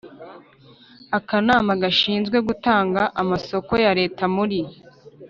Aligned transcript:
Akanama 1.17 1.71
gashinzwe 1.81 2.37
gutanga 2.47 3.01
amasoko 3.21 3.71
ya 3.83 3.91
Leta 3.99 4.23
muri 4.35 4.59